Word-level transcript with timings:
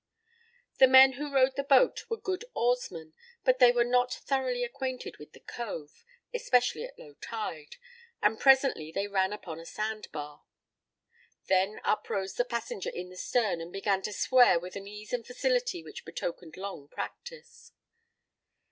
The 0.79 0.87
men 0.87 1.11
who 1.13 1.31
rowed 1.31 1.55
the 1.55 1.63
boat 1.63 2.09
were 2.09 2.17
good 2.17 2.43
oarsmen, 2.55 3.13
but 3.43 3.59
they 3.59 3.71
were 3.71 3.83
not 3.83 4.11
thoroughly 4.11 4.63
acquainted 4.63 5.17
with 5.17 5.33
the 5.33 5.39
cove, 5.39 6.03
especially 6.33 6.83
at 6.85 6.97
low 6.97 7.13
tide, 7.13 7.75
and 8.19 8.39
presently 8.39 8.91
they 8.91 9.07
ran 9.07 9.31
upon 9.31 9.59
a 9.59 9.65
sand 9.67 10.11
bar. 10.11 10.43
Then 11.45 11.79
uprose 11.83 12.33
the 12.33 12.45
passenger 12.45 12.89
in 12.89 13.09
the 13.11 13.15
stern 13.15 13.61
and 13.61 13.71
began 13.71 14.01
to 14.01 14.11
swear 14.11 14.59
with 14.59 14.75
an 14.75 14.87
ease 14.87 15.13
and 15.13 15.23
facility 15.23 15.83
which 15.83 16.03
betokened 16.03 16.57
long 16.57 16.87
practice. 16.87 17.71